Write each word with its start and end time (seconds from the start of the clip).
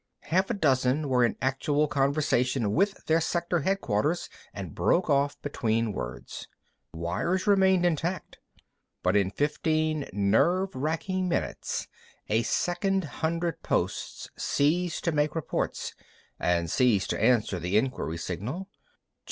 Half 0.21 0.49
a 0.49 0.55
dozen 0.55 1.09
were 1.09 1.23
in 1.23 1.35
actual 1.43 1.87
conversation 1.87 2.73
with 2.73 3.05
their 3.05 3.21
sector 3.21 3.59
headquarters, 3.59 4.29
and 4.51 4.73
broke 4.73 5.11
off 5.11 5.39
between 5.43 5.93
words. 5.93 6.47
The 6.91 6.97
wires 6.97 7.45
remained 7.45 7.85
intact. 7.85 8.39
But 9.03 9.15
in 9.15 9.29
fifteen 9.29 10.09
nerve 10.11 10.73
racking 10.73 11.29
minutes 11.29 11.87
a 12.29 12.41
second 12.41 13.03
hundred 13.21 13.61
posts 13.61 14.27
ceased 14.35 15.03
to 15.03 15.11
make 15.11 15.35
reports 15.35 15.93
and 16.39 16.71
ceased 16.71 17.11
to 17.11 17.21
answer 17.23 17.59
the 17.59 17.77
inquiry 17.77 18.17
signal. 18.17 18.69